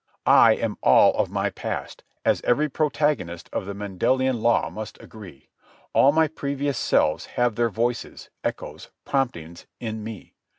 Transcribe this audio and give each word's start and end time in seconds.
I 0.25 0.53
am 0.53 0.77
all 0.81 1.13
of 1.13 1.29
my 1.29 1.51
past, 1.51 2.03
as 2.25 2.41
every 2.41 2.67
protagonist 2.67 3.51
of 3.53 3.67
the 3.67 3.75
Mendelian 3.75 4.39
law 4.41 4.71
must 4.71 4.99
agree. 4.99 5.49
All 5.93 6.11
my 6.11 6.27
previous 6.27 6.79
selves 6.79 7.27
have 7.37 7.53
their 7.53 7.69
voices, 7.69 8.31
echoes, 8.43 8.89
promptings 9.05 9.67
in 9.79 10.03
me. 10.03 10.33